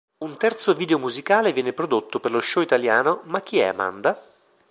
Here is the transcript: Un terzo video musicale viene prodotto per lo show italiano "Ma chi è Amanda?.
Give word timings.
Un 0.23 0.35
terzo 0.37 0.73
video 0.73 0.97
musicale 0.97 1.53
viene 1.53 1.73
prodotto 1.73 2.19
per 2.19 2.31
lo 2.31 2.41
show 2.41 2.63
italiano 2.63 3.21
"Ma 3.25 3.41
chi 3.43 3.59
è 3.59 3.65
Amanda?. 3.65 4.19